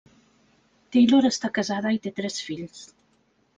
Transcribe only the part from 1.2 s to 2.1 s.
està casada i